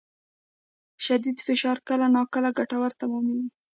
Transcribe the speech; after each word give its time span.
شدید 1.05 1.37
فشار 1.47 1.77
کله 1.87 2.07
ناکله 2.15 2.49
ګټور 2.57 2.91
تمامېږي. 3.01 3.47